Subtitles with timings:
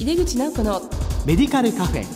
[0.00, 0.80] 井出口直子の
[1.26, 2.06] メディカルカフェ。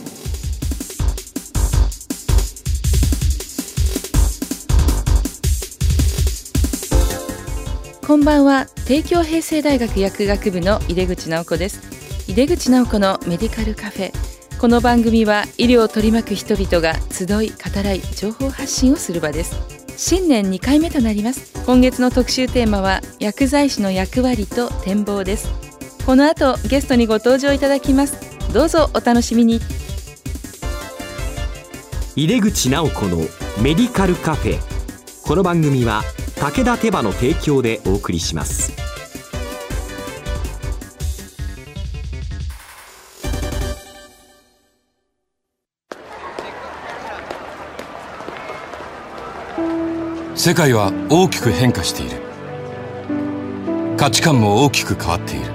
[8.07, 8.65] こんばんは。
[8.87, 11.79] 帝京平成大学薬学部の井出口直子です。
[12.27, 14.11] 井出口直子のメディカルカフェ。
[14.59, 19.55] この番組は医療を取り巻く人々が集い語らい情報発信をする場です。
[19.95, 21.53] 新年2回目となります。
[21.67, 25.64] 今月の特集テーマは薬剤師の役割と展望です
[26.05, 28.19] この後ゲストにご登場いただきます。
[28.53, 29.59] どうぞお楽しみに。
[32.15, 33.17] 井出口直子の
[33.59, 34.59] メディカルカフェ。
[35.23, 36.03] この番組は
[36.39, 38.71] 武田手羽の提供でお送りします。
[50.35, 52.21] 世界は大きく変化している。
[53.97, 55.54] 価値観も大きく変わっている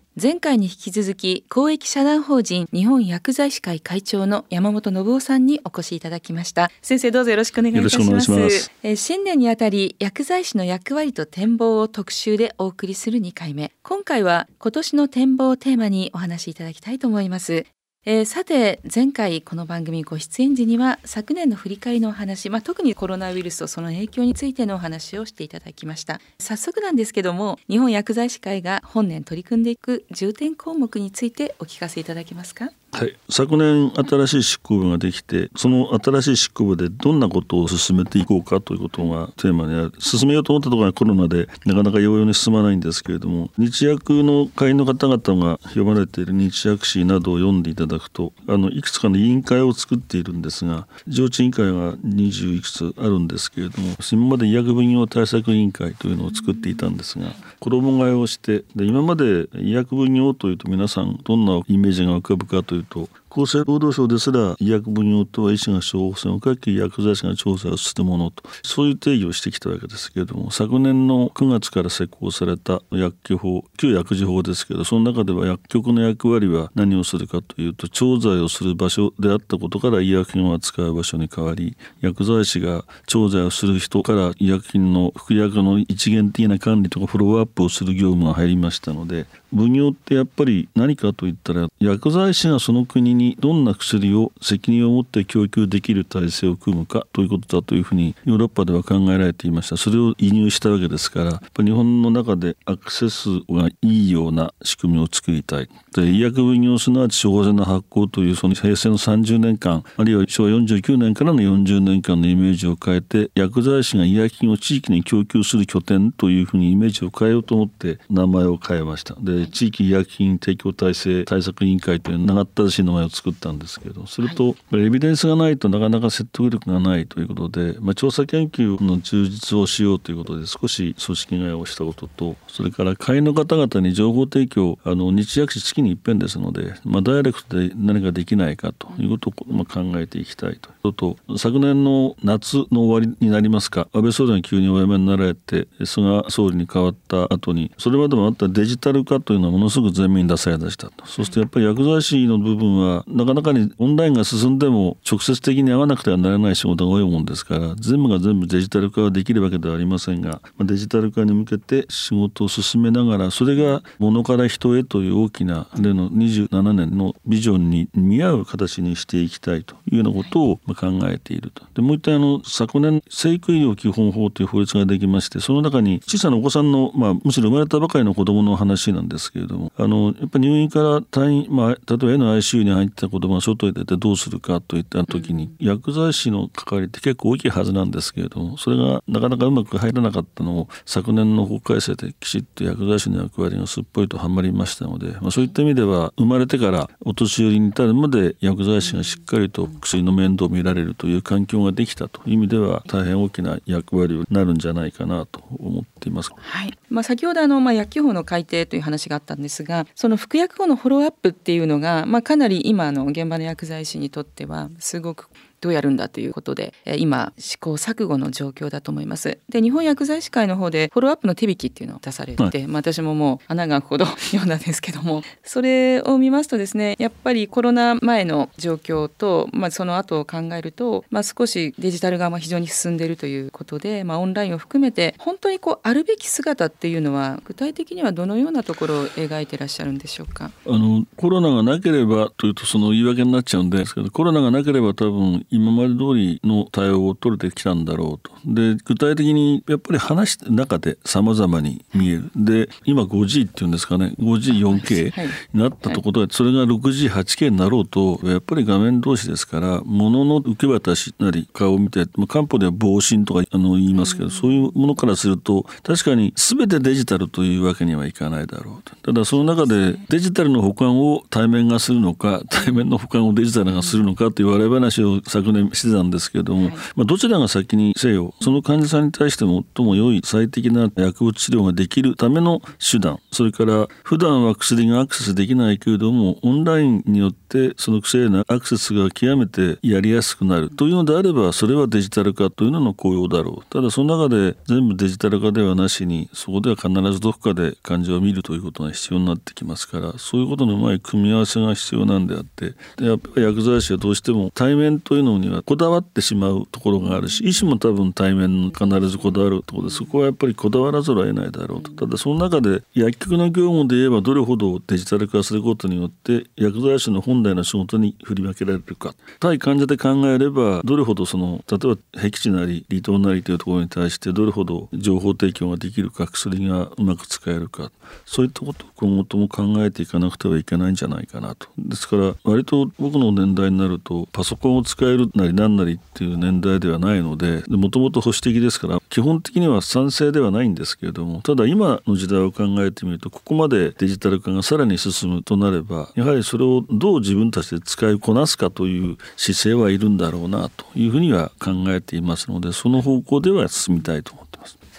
[0.21, 6.69] 前回に引き続き公益社団法人日本薬剤師会会長の山本信夫さんにお越しいただきました。
[6.81, 8.71] 先生どうぞよろしくお願いいたします。
[8.83, 13.71] え新年にあたり薬剤師の役割と展望を特集でお送りする2回目。
[13.83, 17.65] 今回は今年の展望をテーマにお話しいただきたいと思います
[18.03, 26.19] えー、さて前回この番組ご出演時には昨年の振り返りのお話、まあ、特にコロナウイルスとその影響についてのお話をしていただきました。
[26.39, 32.71] 早速なんですけども日本薬剤師会が本年取り組んでいく重点項目についてお聞かせいただけますか？
[32.93, 39.93] はい、昨年新しい執行部ができてその新しい執行部でどんなことを進めていこうかということがテーマにある。
[39.99, 99.77] 進めようと思ったところがコロナでなかなか容々に進まないんですけれども日薬の会員の方々が読まれている日薬誌などを読んでいただくとあのいくつかの委員会を作っているんですが上智委員会が20いくつあるんですけれども今まで医薬分業対策委員会というのを作っていたんですが衣替えをしてで今まで医薬分業というと皆さんどんなイメージが浮かぶかというと厚生労働省ですら医薬分業とは医師が処方箋を書き薬剤師が調査をするものとそういう定義をしてきたわけですけれども昨年の9月から施行された薬局法旧薬事法ですけどその中では薬局の役割は何をするかというと調剤をする場所であったことから医薬品を扱う場所に変わり薬剤師が調剤をする人から医薬品の服薬の一元的な管理とかフォローアップをする業務が入りましたので分業ってやっぱり何かといったら薬剤師がその国ににどんな薬を責任を持って供給できる体制を組むかということだというふうにヨーロッパでは考えられていました。
[99.77, 105.69] それを輸入したわけですからやっぱ日本の中でアクセスがいいような仕組みを作りたい。
[105.93, 119.15] で医薬分業すなわち処方箋の発行というその平成の30年間あるいは昭和49年からの40年間のイメージを変えて薬剤師が医薬品を地域に供給する拠点というふうにイメージを変えようと思って名前を変えました。
[119.19, 140.91] で地域医薬品提供体制対策委員会という長ったらしい名前を作ったんですけどすると、エビデンスがないとなかなか説得力がないということで、まあ、調査研究の充実をしようということで少し組織替えをしたこととそれから会員の方々に情報提供あの日薬師に一遍ですので、まあ、ダイレクトで何かできないかということを、まあ、考えていきたいと。
[140.93, 143.87] と昨年の夏の終わりになりますか。
[143.93, 150.89] 安倍総理が急にお辞めになられて菅総理に変わった後にそれまでもあったデジタル化というのはものすごく前面に出され出した。
[150.89, 171.63] とそしてやっぱり薬剤師の部分はなかなかにオンラインが進んでも直接的に会わなくてはならない仕事が多いもんですから全部が全部デジタル化はできるわけではありませんがデジタル化に向けて仕事を進めながらそれが物から人へという大きな例の27年のビジョンに見合う形にしていきたいというようなことを考えていると。
[171.73, 206.31] でもう一点あの昨年生育医療基本法という法律ができましてその中に小さなお子さんの、まあ、むしろ生まれたばかりの子どもの話なんですけれどもあのやっぱ入院から退院、まあ、例えば NICU に入った子どもが外へ出てどうするかといった時に、薬剤師の関わりって結構大きいはずなんですけれどもそれがなかなかうまく入らなかったのを昨年の法改正できちっと薬剤師の役割がすっぽりとはまりましたので、まあ、そういった意味では生まれてからお年寄りに至るまで薬剤師がしっかりと薬の面倒を見られるという環境ができたという意味では大変大きな役割になるんじゃないかなと思っています。
[206.35, 215.29] はいまあ、先ほどあの、まあ、薬機法の改定という話があったんですがその服薬後のフォローアップっていうのが、まあ、かなり今、の現場の薬剤師にとってはすごく
[215.61, 219.37] どうやるんだということで今試行錯誤の状況だと思います。
[219.49, 240.51] で日本薬剤師会の方でフォローアップの手引きっていうのを出されて、はい、まあ、私ももう穴が開くほど読んだんですけども それを見ますとですねやっぱりコロナ前の状況と、まあ、その後を考えると、まあ、少しデジタル側も非常に進んでいるということで、まあ、オンラインを含めて本当にこうあるべき姿っていうのは具体的にはどのようなところを描いてらっしゃるんでしょうか？
[240.65, 248.31] あのコロナがなければというとその言い訳になっちゃうんですけどコロナがなければ多分今まで通りの対応を取れてきたんだろうと。
[248.45, 252.31] で具体的にやっぱり話して中で様々に見える。
[252.35, 255.13] で今 5G っていうんですかね 5G4K
[255.53, 268.95] になったところでそれが 6G8K になろうとやっぱり画面同士ですから物の受け渡しなり顔を見て、まあ、漢方では防振とかあの言いますけど、そういうものからすると確かに全てデジタルというわけにはいかないだろうと。
[268.95, 290.69] ただその中でデジタルの保管を対面がするのか対面の保管をデジタルがするのかという笑い話を昨年してたんですけれども、まあ、どちらが先にせよその患者さんに対して最も良い最適な薬物治療ができるための手段それから普段は薬がアクセスできないけれどもオンラインによってその薬へのアクセスが極めてやりやすくなる。
[290.69, 293.65] というのであればそれはデジタル化というのの効用だろう。
[293.73, 302.73] ただその中で全部デジタル化ではなしにそこでは必ずどこかで患者を見るということが必要になってきますからそういうことのうまい組み合わせが必要なんであって
[303.03, 311.91] やっぱり薬剤師はどうしても対面というのにはこだわってしまうところがあるし医師も多分対面必ずこだわるところでそこはやっぱりこだわらざるを得ないだろうと。
[311.91, 319.13] ただその中で薬局の業務で言えばどれほどデジタル化することによって薬剤師の本来の仕事に振り分けられるか。
[319.39, 327.91] 対患者で考えればどれほどその例えば僻地なり離島なりというところに対してどれほど情報提供ができるか薬がうまく使えるか。
[328.25, 331.67] そういったことを今後とも考えていかなくてはいけないんじゃないかなと。
[331.77, 354.40] ですから割と僕の年代になるとパソコンを使えるなり何なりっていう年代ではないのでもともと保守的ですから基本的には賛成ではないんですけれどもただ今の時代を考えてみるとここまでデジタル化がさらに進むとなればやはりそれをどう自分たちで使いこなすかという姿勢はいるんだろうなというふうには考えていますのでその方向では進みたいと。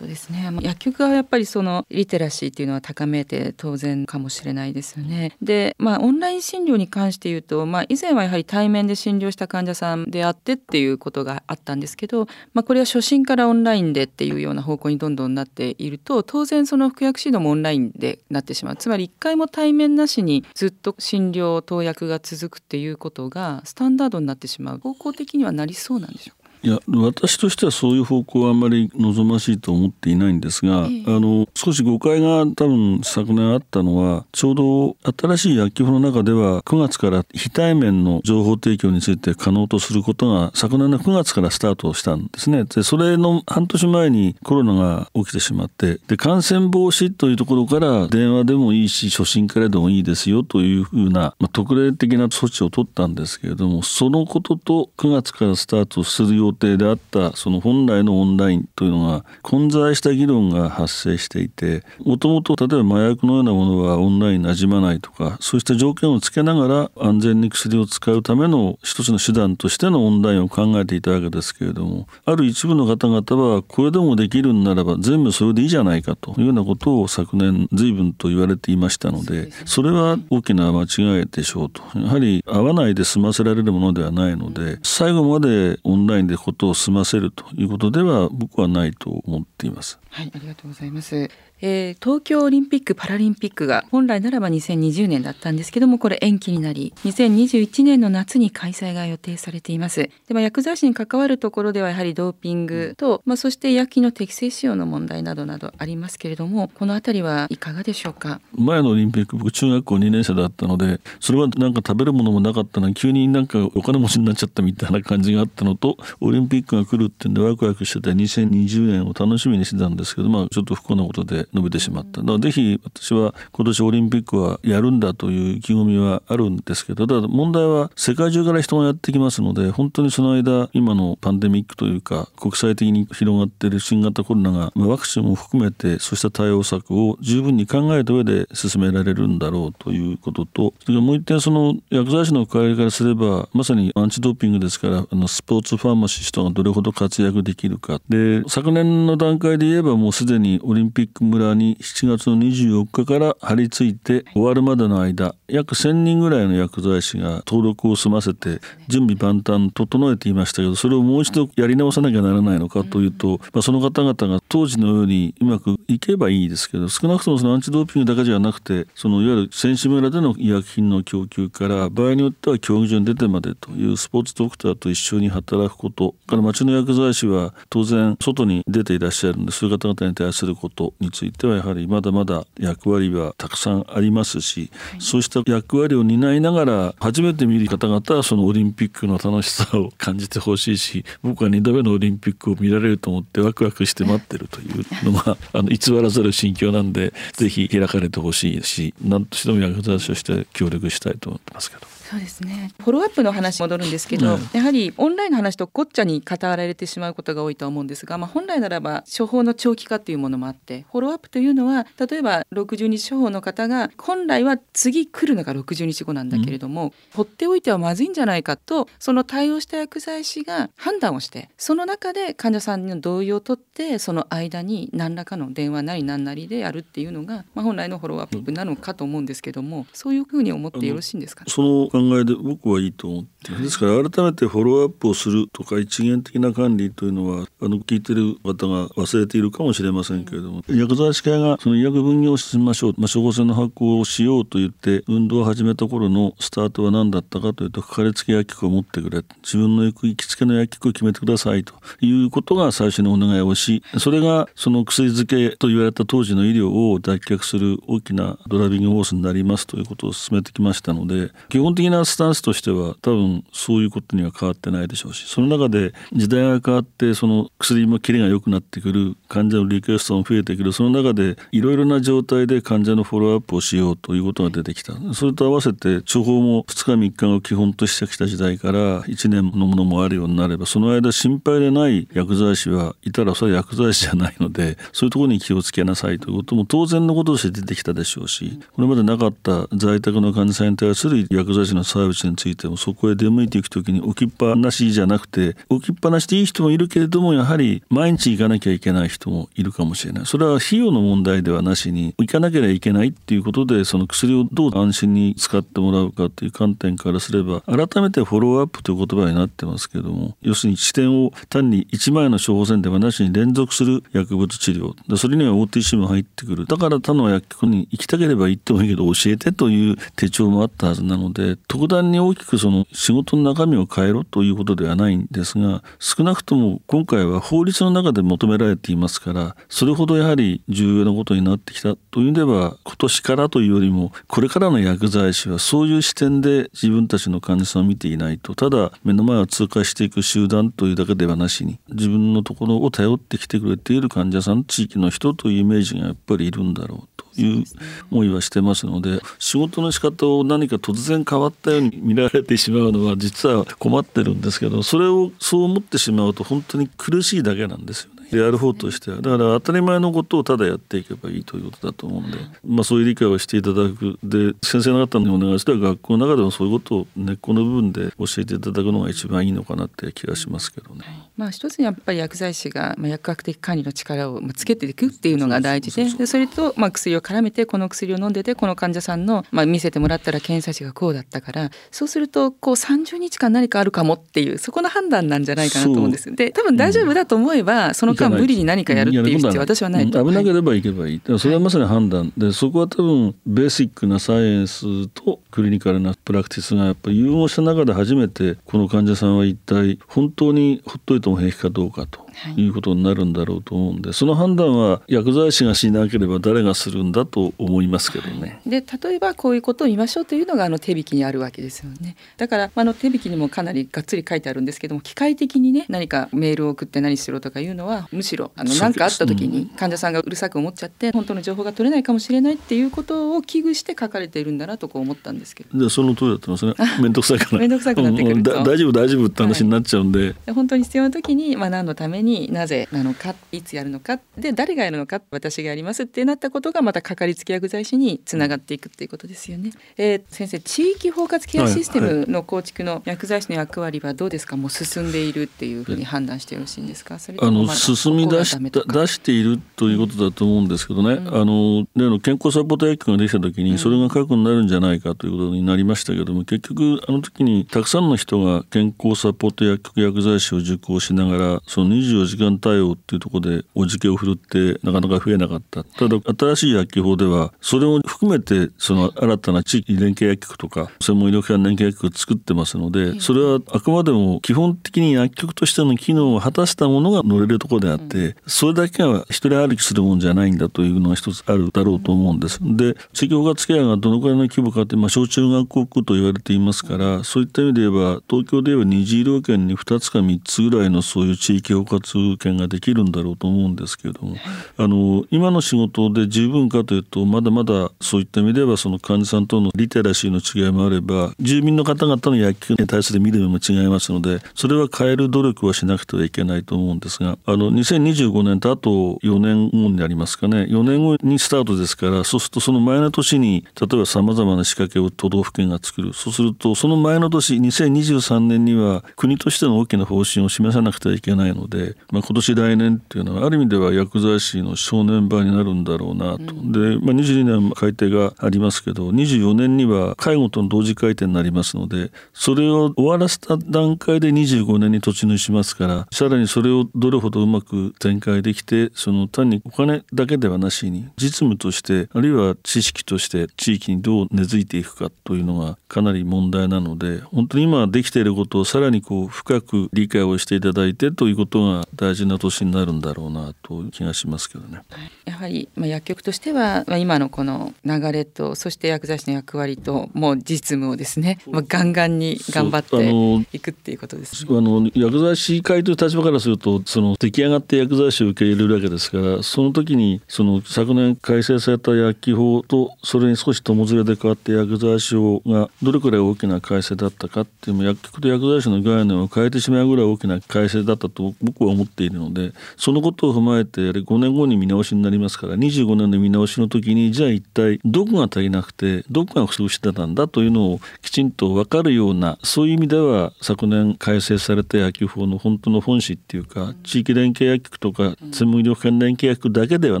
[0.00, 0.50] そうですね。
[0.62, 5.36] 薬局はやっぱりそのリテラシーっていうのは高めて当然かもしれないですよね。
[5.42, 18.76] でまあオンライン診療に関して言うと、まあ、以前はやはり対面で診療した患者さんであってっていうことがあったんですけど、まあ、これは初診からオンラインでっていうような方向にどんどんなっていると当然その服薬指導もオンラインでなってしまう。
[18.76, 24.78] つまり一回も対面なしにずっと診療投薬が続くっていうことがスタンダードになってしまう。
[24.78, 26.39] 方向的にはなりそうなんでしょうか？
[26.62, 42.64] いや私としてはそういう方向はあんまり望ましいと思っていないんですが、ええ、あの少し誤解が多分昨年あったのはちょうど新しい薬局の中では9月から非対面の情報提供について可能とすることが昨年の9月からスタートしたんですね。
[42.64, 89.98] でそれの半年前にコロナが起きてしまってで感染防止というところから電話でもいいし初診からでもいいですよというふうな、まあ、特例的な措置を取ったんですけれどもそのことと9月からスタートするよ想定であったその本来のオンラインというのが混在した議論が発生していてもともと例えば麻薬のようなものはオンラインになじまないとかそうした条件をつけながら安全に薬を使うための一つの手段としてのオンラインを考えていたわけですけれどもある一部の方々はこれでもできるんならば全部それでいいじゃないかというようなことを昨年随分と言われていましたのでそれは大きな間違いでしょうとやはり合わないで済ませられるものではないので最後までオンラインでことを済ませるということでは僕はないと思っています。
[90.10, 91.28] はい、ありがとうございます。
[91.62, 100.00] えー、東京オリンピック・パラリンピックが本来ならば2020年だったんですけどもこれ延期になり2021年の夏に開催が予定されています。
[100.00, 108.40] で、まあ、薬剤師に関わるところではやはりドーピングと、まあ、そして薬品の適正使用の問題などなどありますけれどもこの辺りはいかがでしょうか？
[108.54, 122.20] 前のオリンピック僕中学校2年生だったのでそれはなんか食べるものもなかったのに急になんかお金持ちになっちゃったみたいな感じがあったのとオリンピックが来るってんでワクワクしてた2020年を楽しみにしてたんですけどまあちょっと不幸なことで述べてしまった。
[122.22, 148.00] からぜひ私は今年オリンピックはやるんだという意気込みはあるんですけどただ問題は世界中から人がやってきますので本当にその間今のパンデミックというか国際的に広がっている新型コロナが、ワクチンも含めてそうした対応策を十分に考えた上で進められるんだろうということとそれからもう一点その薬剤師の関わりからすればまさにアンチドーピングですからあのスポーツファーマシストがどれほど活躍できるか。
[148.08, 201.99] で昨年の段階で言えばばもうすでにオリンピック村に7月の24日から張り付いて終わるまでの間約1,000人ぐらいの薬剤師が登録を済ませて準備万端整えていましたけどそれをもう一度やり直さなきゃならないのかというと、まあ、その方々が当時のようにうまくいけばいいですけど少なくともそのアンチドーピングだけじゃなくてそのいわゆる選手村での医薬品の供給から場合によっては競技場に出てまでというスポーツドクターと一緒に働くことから町の薬剤師は当然外に出ていらっしゃるんでそういう方々に対することについてはやはりまだまだ役割はたくさんありますし、はい、そうした役割を担いながら初めて見る方々はそのオリンピックの楽しさを感じてほしいし僕は2度目のオリンピックを見られると思ってワクワクして待ってるというのが あの偽らざる心境なんでぜひ開かれてほしいし何としても薬剤師として協力したいと思ってますけど。
[202.10, 202.72] そうですね。
[202.80, 251.74] フォローアップの話戻るんですけど、うん、やはりオンラインの話とごっちゃに語られてしまうことが多いと思うんですが、まあ、本来ならば処方の長期化というものもあってフォローアップというのは例えば60日処方の方が本来は次来るのが60日後なんだけれども、うん、放っておいてはまずいんじゃないかとその対応した薬剤師が判断をしてその中で患者さんの同意を取ってその間に何らかの電話なり何なりでやるっていうのが、まあ、本来のフォローアップなのかと思うんですけどもそういうふうに思ってよろしいんですか、ね、その考えで僕はいいと思ってですから改めてフォローアップをするとか一元的な管理というのはあの聞いてる方が忘れているかもしれませんけれども、薬剤師会がその医薬分業を進めましょう、まあ、処方箋の発行をしようと言って運動を始めた頃のスタートは何だったかというとかかりつけ薬局を持ってくれ自分の行きつけの薬局を決めてくださいと。
[252.00, 274.92] いうことが最初にお願いをしそれがその薬漬けと言われた当時の医療を脱却する大きなドライビングフォースになりますということを進めてきましたので基本的なスタンスとしては多分そういうことには変わってないでしょうしその中で時代が変わってその薬もキレが良くなってくる患者のリクエストも増えてくるその中でいろいろな状態で患者のフォローアップをしようということが出てきた。
[275.14, 300.26] それと合わせて処方も2日3日を基本としてきた時代から1年のものもあるようになればその間心配でない薬剤師はいたらそれは薬剤師じゃないのでそういうところに気をつけなさいということも当然のこととして出てきたでしょうしこれまでなかった在宅の患者さんに対する薬剤師のサービスについてもそこへ出向いていく時に置きっぱなしじゃなくて置きっぱなしでいい人もいるけれどもやはり毎日行かなきゃいけない人もいるかもしれない。
[300.26, 314.94] それは費用の問題ではなしに行かなければいけないっていうことでその薬をどう安心に使ってもらうかという観点からすれば改めてフォローアップという言葉になってますけども要するに視点を単に1枚の処方箋ではなしに連続する薬物治療。
[315.08, 316.66] でそれには OTC も入ってくる。
[316.66, 347.29] だから他の薬局に行きたければ行ってもいいけど教えてという手帳もあったはずなので特段に大きくその仕事の中身を変えろということではないんですが少なくとも今回は法律の中で求められていますからそれほどやはり重要なことになってきたという意味では今年からというよりもこれからの薬剤師はそういう視点で自分たちの患者さんを見ていないとただ目の前を通過していく集団というだけではなしに自分のところを頼ってきてくれている患者さん地域の人というイメージがやっぱりいるんだろうと。
[347.36, 347.64] いう
[348.10, 358.19] 思いはしてますので仕事の仕方を何か突然変わったように見られてしまうのは実は困ってるんですけどそれをそう思ってしまうと本当に苦しいだけなんですよね。
[358.36, 359.18] やる方としては。
[359.18, 364.18] だから当たり前のことをただやっていけばいいということだと思うんで、まあ、そういう理解をしていただく。
[364.22, 371.04] で先生方にお願いしたら学校の中でもそういうことを根っこの部分で教えていただくのが一番いいのかなって気がしますけどね。
[371.36, 376.04] まあ、一つにやっぱり薬剤師が薬学的管理の力をつけていくっていうのが大事で。
[376.10, 381.70] でそれとまあ薬を絡めてこの薬を飲んでてこの患者さんの、まあ、見せてもらったら検査値がこうだったから。
[381.90, 386.34] そうするとこう30日間何かあるかもっていうそこの判断なんじゃないかなと思うんです。
[386.34, 391.38] で多分大丈夫だと思えば、その間無理に何かやるっていう必要は私はないと、危なければいけばいい。
[391.38, 392.32] それはまさに判断。
[392.36, 408.60] でそこは多分ベーシックなサイエンスとクリニカルなプラクティスがやっぱり融合した中で初めてこの患者さんは一体本当にほっといても平気かどうかということになるんだろうと思うんで、その判断は薬剤師がしなければ誰がするんだと思いますけどね。
[408.66, 412.16] で例えばこういうことを言いましょうというのがあの手引きにあるわけですよね。
[412.36, 425.78] だからあの手引きにもかなりがっつり書いてあるんですけども機械的にね何かメールを送って何しろとかいうのはむしろあの何かあった時に患者さんがうるさく思っちゃって本当の情報が取れないかもしれないっていうことを危惧して書かれているんだなとこう思ったんですけど。
[425.78, 426.90] でその通りだと思いますね。
[427.02, 427.58] 面倒くさいから。
[427.58, 430.28] 面倒くさくなってくると、大丈夫大丈夫って話になっちゃうんで。
[430.28, 439.72] はい、本当に必要な時にまあ何のためめになぜなのかいつやるのかで誰がやるのか私がやりますってなったことがまたかかりつけ薬剤師につながっていくっていうことですよね。
[439.96, 444.56] えー、先生地域包括ケアシステムの構築の薬剤師の役割はどうですか？
[444.56, 447.18] もう進んでいるっていうふうに判断してよろしいんですか？
[447.18, 465.84] それあの進み出し出しているということだと思うんですけどね、うん、あの例の健康サポート薬局ができた時にそれが核になるんじゃないかということになりましたけども結局あの時にたくさんの人が健康サポート薬局薬剤師を受講しながらその24時間対応っていうところでおじけを振るってなかなか増えなかった。
[465.84, 482.58] ただ新しい薬機法ではそれを含めてその新たな地域連携薬局とか専門医療機関連携薬局を作ってますのでそれはあくまでも基本的に薬局としての機能を果たしたものが乗れるところであってそれだけが一人歩きするもんじゃないんだというのが一つあるだろうと思うんです。
[482.62, 491.99] で地域包括ケアがどのくらいの規模かって、まあ、小中学校区と言われていますからそういった意味で言えば東京で言えば二次医療圏に2つか3つぐらいのそういう地域包括
[492.38, 494.36] 権ができるんだろうと思うんですけれども
[494.76, 508.90] あの今の仕事で十分かというとまだまだそういった意味ではその患者さんとのリテラシーの違いもあれば住民の方々の薬局に対する見る目も違いますのでそれは変える努力はしなくてはいけないと思うんですがあの2025年とあと
[509.22, 510.62] 4年後になりますかね。
[510.62, 516.12] 4年後にスタートですからそうするとその前の年に例えばさまざまな仕掛けを都道府県が作る。
[516.12, 526.54] そうするとその前の年2023年には国としての大きな方針を示さなくてはいけないので、まあ、今年来年っていうのはある意味では薬剤師の正念場になるんだろうなと。
[526.54, 554.80] うん、で、まあ、22年改定がありますけど24年には介護との同時改定になりますのでそれを終わらせた段階で25年に突入しますからさらにそれをどれほどうまく展開できてその単にお金だけではなしに実務としてあるいは知識として地域にどう根付いていくかというのがかなり問題なので本当に今できていることをさらにこう深く理解をしていただいてということが大事な年になるんだろうなと気がしますけどね。
[555.24, 600.00] やはり、まあ、薬局としては、まあ、今のこの流れとそして薬剤師の役割ともう実務をですね、まあ、ガンガンに頑張っていくっていうことです、ね、あの薬剤師会という立場からするとその出来上がって薬剤師を受け入れるわけですからその時にその昨年改正された薬機法とそれに少し友連れで変わって薬剤師法がどれくらい大きな改正だったかっていう薬局と薬剤師の概念を変えてしまうぐらい大きな改正だったと僕は思っているのでそのことを踏まえてやはり5年後に見直しになりますから25年の見直しの時にじゃあ一体どこが足りなくてどこが不足してたんだというのをきちんと分かるようなそういう意味では昨年改正された野球法の本当の本旨っていうか地域連携薬局とか専門医療機関連携薬だけでは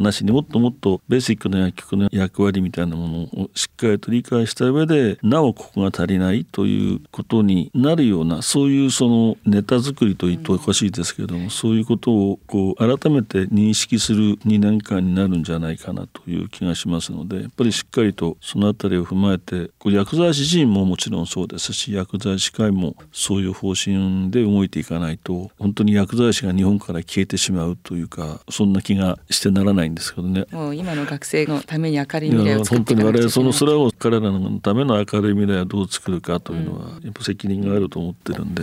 [0.00, 30.46] なしにもっともっとベーシックな薬局の役割みたいなものをしっかりと理解した上でなおここが足りないということになるようなそういうそのネタ作りと言っておかしいですけれどもそういうことをこう改めて認識する2年間になるんじゃないかなという気がしますのでやっぱりしっかりとその辺りを踏まえてこう薬剤師陣ももちろんそうですし薬剤師会もそういう方針で動いていかないと本当に薬剤師が日本から消えてしまうというかそんな気がしてならないんですけどね。
[30.52, 38.62] もう今の学生のために明るい未来を作っていかな本当に我々そのそれを彼らのための明るい未来をどう作るかというのは、やっぱ責任があると思ってるんで。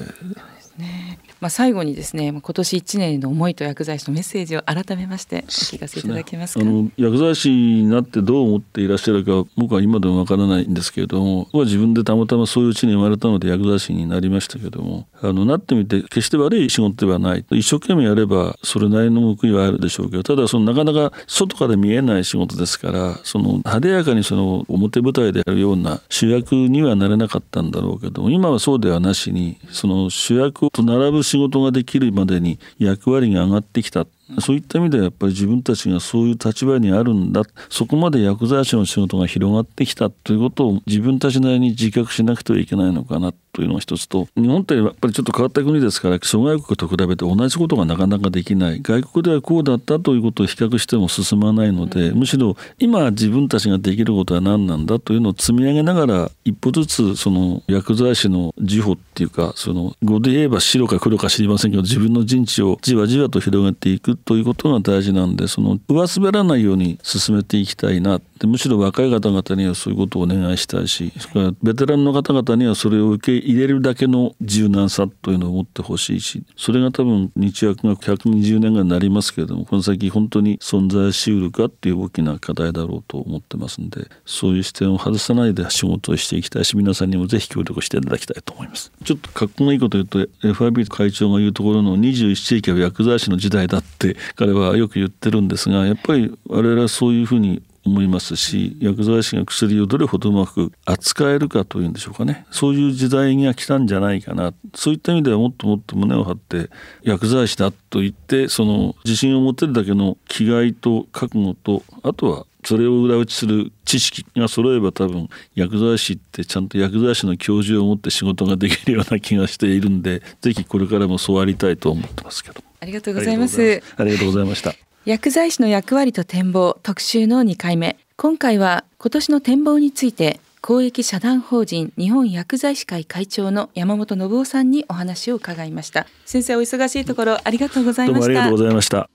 [0.80, 34.08] ねまあ、最後にですね今年1年の思いと薬剤師のメッセージを改めましてお聞かせいただけますか、ね、あの薬剤師になってどう思っていらっしゃるか僕は今でもわからないんですけれども僕は自分でたまたまそういううちに生まれたので薬剤師になりましたけどもあのなってみて決して悪い仕事ではない一生懸命やればそれなりの報いはあるでしょうけどただそのなかなか外から見えない仕事ですからその派手やかにその表舞台でやるような主役にはなれなかったんだろうけども今はそうではなしにその主役と並ぶ仕事ができるまでに役割が上がってきた。
[34.40, 37.44] そういった意味ではやっぱり自分たちがそういう立場にあるんだ。
[37.70, 43.34] そこまで薬剤師の仕事が広がってきたということを自分たちなりに自覚しなくてはいけないのかな。
[43.58, 48.82] というのが一つと日本ってやっぱりちょっと変わった国ですから諸外国と比べて同じことがなかなかできない。
[48.84, 68.22] 外国ではこうだったということを比較しても進まないので、むしろ今自分たちができることは何なんだというのを積み上げながら一歩ずつその薬剤師の自保っていうかその語で言えば白か黒か知りませんけど自分の陣地をじわじわと広げていくということが大事なんでその上滑らないように進めていきたいな。
[68.38, 88.92] でむしろ若い方々にはそういうことをお願いしたいしそれからベテランの方々にはそれを受け入れるだけの柔軟さというのを持ってほしいしそれが多分日薬学120年ぐらいになりますけれどもこの先本当に存在しうるかっていう大きな課題だろうと思ってますんでそういう視点を外さないで仕事をしていきたいし皆さんにもぜひ協力していただきたいと思います。
[89.06, 102.46] ちょっと格好のいいこと言うと FIB 会長が言うところの21世紀は薬剤師の時代だって彼はよく言ってるんですがやっぱり我々はそういうふうに思いますし薬剤師が薬をどれほどうまく扱えるかというんでしょうかね。
[102.52, 104.54] そういう時代が来たんじゃないかな。
[104.76, 106.70] そういった意味ではもっともっと胸を張って
[107.04, 122.62] 薬剤師だと言ってその自信を持てるだけの気概と覚悟とあとはそれを裏打ちする知識が揃えば多分薬剤師ってちゃんと薬剤師の教授を持って仕事ができるような気がしているんでぜひこれからもそうありたいと思ってますけど。
[122.80, 123.82] ありがとうございます。
[123.96, 127.98] ありがとうございました薬剤師の役割と展望特集の2回目。
[128.18, 136.08] 今回は今年の展望について公益社団法人日本薬剤師会会長の山本信夫さんにお話を伺いました。
[136.26, 138.20] 先生お忙しいところありがとうございました。
[138.20, 139.10] どうもありがとうございました。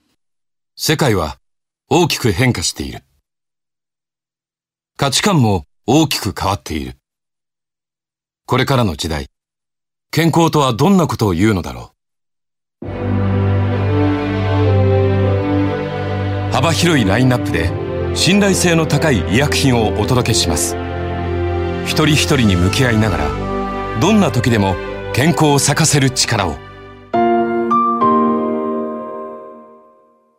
[0.75, 1.37] 世界は
[1.89, 3.03] 大きく変化している。
[4.97, 6.95] 価値観も大きく変わっている。
[8.47, 9.27] これからの時代
[10.09, 12.02] 健康とはどんなことを言うのだろう
[16.63, 17.69] 幅広いラインナップで
[18.15, 20.77] 信頼性の高い医薬品をお届けします。
[21.85, 24.73] 一人一人に向き合いながらどんな時でも
[25.11, 26.55] 健康を咲かせる力を。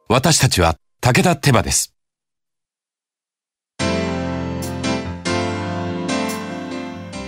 [0.09, 1.93] 私たちは武田手羽です。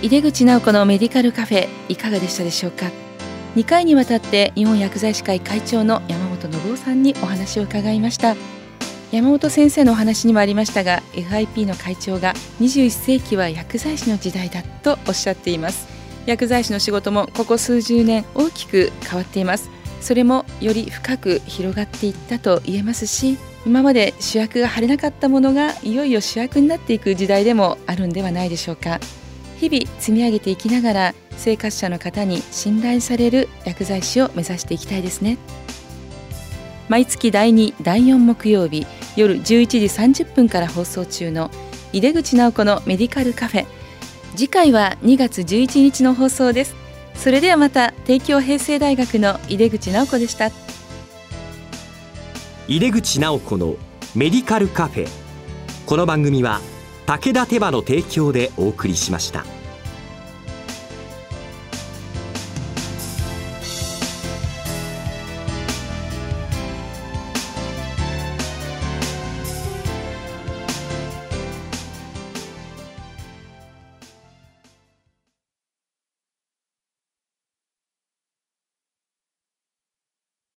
[0.01, 2.87] 井出口直子のメディカルカフェいかがでしたでしょうか
[3.55, 8.35] ？2回にわたって日本薬剤師会会長の山本信夫さんにお話を伺いました。
[9.11, 15.87] 山本先生のお話にもありましたが FIP の会長が21世紀は薬剤師の時代だとおっしゃっています。
[16.25, 19.69] 薬剤師の仕事もここ数十年大きく変わっています。
[20.01, 28.99] それもより深く広がっていったと言えますし今まで主役が張れなかったものがいよいよ主役になっていく時代でもあるんではないでしょうか。
[29.57, 35.37] 日々積み上げていきながら生活者の方に信頼される薬剤師を目指していきたいですね。
[36.89, 39.77] 毎月第2第4木曜日夜11時
[40.23, 41.51] 30分から放送中の
[41.93, 43.65] 井出口直子のメディカルカフェ。
[44.35, 46.75] 次回は2月11日の放送です。
[47.15, 50.51] それではまた帝京平成大学の井出口直子でした。
[52.67, 53.75] 井出口直子の
[54.15, 55.07] メディカルカフェ。
[55.85, 56.61] この番組は
[57.05, 59.56] 武田手羽の提供でお送りしました。